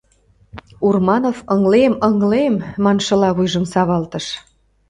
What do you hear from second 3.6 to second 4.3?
савалтыш.